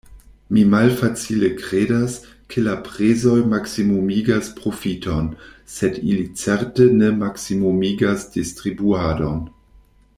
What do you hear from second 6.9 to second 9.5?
ne maksimumigas distribuadon.